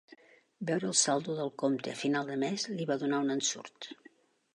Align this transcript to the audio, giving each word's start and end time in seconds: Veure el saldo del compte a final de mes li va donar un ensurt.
Veure 0.69 0.87
el 0.91 0.95
saldo 1.01 1.35
del 1.39 1.51
compte 1.63 1.93
a 1.95 1.99
final 1.99 2.31
de 2.31 2.37
mes 2.45 2.65
li 2.79 2.89
va 2.93 2.97
donar 3.05 3.21
un 3.27 3.35
ensurt. 3.35 3.91